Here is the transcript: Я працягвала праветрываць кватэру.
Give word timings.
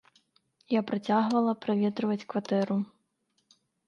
Я 0.73 0.81
працягвала 0.91 1.53
праветрываць 1.65 2.25
кватэру. 2.35 2.79